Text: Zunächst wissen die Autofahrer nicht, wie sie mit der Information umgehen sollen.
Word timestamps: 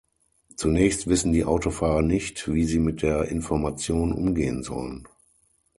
Zunächst 0.55 1.05
wissen 1.05 1.31
die 1.31 1.45
Autofahrer 1.45 2.01
nicht, 2.01 2.51
wie 2.51 2.63
sie 2.65 2.79
mit 2.79 3.03
der 3.03 3.25
Information 3.25 4.13
umgehen 4.13 4.63
sollen. 4.63 5.07